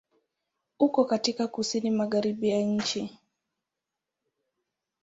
[0.79, 3.19] Uko katika Kusini Magharibi ya nchi.